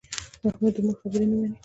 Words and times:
محمود 0.45 0.73
د 0.75 0.77
مور 0.85 0.95
خبرې 1.01 1.25
نه 1.31 1.35
مني. 1.39 1.55